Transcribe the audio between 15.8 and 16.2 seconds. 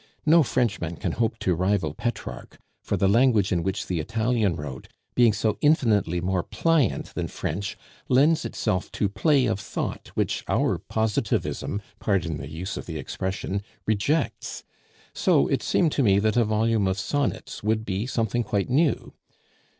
to me